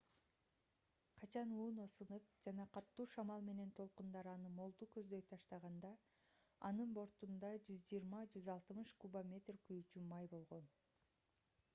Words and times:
качан 1.17 1.51
луно 1.57 1.83
сынып 1.95 2.31
жана 2.45 2.65
катуу 2.77 3.05
шамал 3.11 3.43
менен 3.49 3.73
толкундар 3.81 4.29
аны 4.31 4.51
молду 4.61 4.87
көздөй 4.97 5.25
таштаганда 5.35 5.93
анын 6.71 6.97
бортунда 7.01 7.53
120-160 7.67 8.97
кубометр 9.05 9.63
күйүүчү 9.69 10.07
май 10.15 10.33
болгон 10.35 10.67